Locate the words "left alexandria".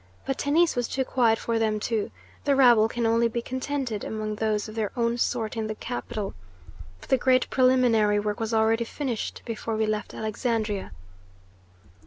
9.85-10.91